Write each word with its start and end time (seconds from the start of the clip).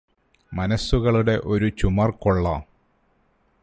മനസ്സുകളുടെ 0.51 1.41
ഒരു 1.45 1.67
ചുമർകൊള്ളാം 1.79 2.61